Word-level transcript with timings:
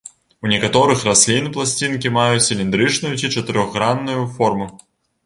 У 0.45 0.49
некаторых 0.51 1.01
раслін 1.09 1.49
пласцінкі 1.57 2.11
маюць 2.15 2.45
цыліндрычную 2.47 3.13
ці 3.21 3.31
чатырохгранную 3.37 4.19
форму. 4.39 4.67